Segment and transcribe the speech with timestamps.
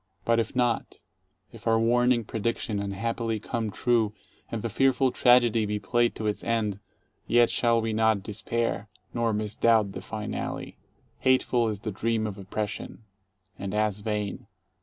[0.25, 0.95] But if not,—
[1.53, 4.13] if our warning prediction unhappily come true
[4.51, 6.79] and the fearful tragedy be played to its end,
[7.27, 10.75] yet shall we not despair, nor misdoubt the finale.
[11.19, 13.03] Hateful is the Dream of Oppression.
[13.59, 14.47] And as vain.